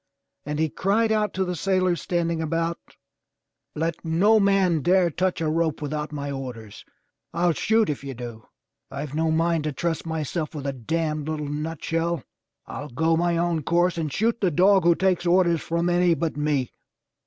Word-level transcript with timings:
And 0.47 0.57
he 0.57 0.67
cried 0.67 1.11
out 1.11 1.31
to 1.35 1.45
the 1.45 1.55
sailors 1.55 2.01
standing 2.01 2.41
about: 2.41 2.79
"Let 3.75 4.03
no 4.03 4.39
man 4.39 4.81
dare 4.81 5.11
touch 5.11 5.41
a 5.41 5.47
rope 5.47 5.79
without 5.79 6.11
my 6.11 6.31
orders. 6.31 6.83
TU 7.35 7.53
shoot 7.53 7.87
if 7.87 8.03
you 8.03 8.15
do. 8.15 8.47
I've 8.89 9.13
no 9.13 9.29
mind 9.29 9.65
to 9.65 9.71
trust 9.71 10.07
myself 10.07 10.55
with 10.55 10.65
a 10.65 10.73
damned 10.73 11.29
little 11.29 11.45
nutshell! 11.45 12.23
I'll 12.65 12.89
go 12.89 13.15
my 13.15 13.37
own 13.37 13.61
course 13.61 13.95
and 13.95 14.11
shoot 14.11 14.41
the 14.41 14.49
dog 14.49 14.85
who 14.85 14.95
takes 14.95 15.27
orders 15.27 15.61
from 15.61 15.87
any 15.87 16.15
but 16.15 16.35
me." 16.35 16.71